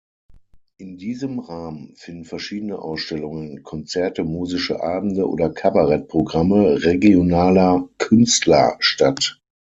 In 0.79 0.97
diesem 0.97 1.37
Rahmen 1.37 1.95
finden 1.95 2.25
verschiedene 2.25 2.79
Ausstellungen, 2.79 3.61
Konzerte, 3.61 4.23
musische 4.23 4.81
Abende 4.81 5.29
oder 5.29 5.51
Kabarettprogramme 5.51 6.81
regionaler 6.83 7.87
Künstler 7.99 8.77
statt. 8.79 9.39